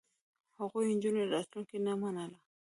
[0.59, 2.37] هغوی د نجونو راتلونکې نه منله.